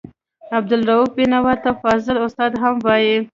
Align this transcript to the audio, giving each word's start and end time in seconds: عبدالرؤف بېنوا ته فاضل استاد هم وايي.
عبدالرؤف 0.57 1.09
بېنوا 1.17 1.53
ته 1.63 1.71
فاضل 1.81 2.15
استاد 2.25 2.51
هم 2.61 2.75
وايي. 2.85 3.15